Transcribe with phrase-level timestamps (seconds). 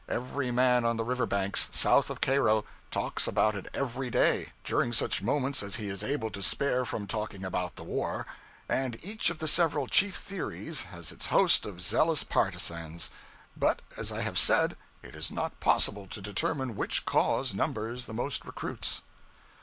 [0.09, 4.93] Every man on the river banks, south of Cairo, talks about it every day, during
[4.93, 8.25] such moments as he is able to spare from talking about the war;
[8.67, 13.11] and each of the several chief theories has its host of zealous partisans;
[13.55, 18.13] but, as I have said, it is not possible to determine which cause numbers the
[18.15, 19.03] most recruits.